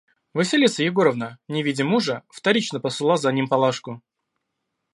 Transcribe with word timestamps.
Василиса 0.39 0.81
Егоровна, 0.83 1.27
не 1.57 1.61
видя 1.67 1.85
мужа, 1.89 2.15
вторично 2.37 2.79
послала 2.87 3.17
за 3.17 3.31
ним 3.39 3.47
Палашку. 3.47 4.01